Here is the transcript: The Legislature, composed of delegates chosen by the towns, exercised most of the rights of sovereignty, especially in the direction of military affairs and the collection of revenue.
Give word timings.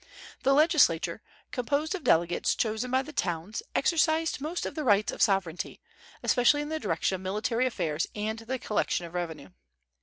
The 0.41 0.53
Legislature, 0.53 1.21
composed 1.51 1.93
of 1.93 2.03
delegates 2.03 2.55
chosen 2.55 2.89
by 2.89 3.03
the 3.03 3.13
towns, 3.13 3.61
exercised 3.75 4.41
most 4.41 4.65
of 4.65 4.73
the 4.73 4.83
rights 4.83 5.11
of 5.11 5.21
sovereignty, 5.21 5.79
especially 6.23 6.61
in 6.61 6.69
the 6.69 6.79
direction 6.79 7.13
of 7.17 7.21
military 7.21 7.67
affairs 7.67 8.07
and 8.15 8.39
the 8.39 8.57
collection 8.57 9.05
of 9.05 9.13
revenue. 9.13 9.49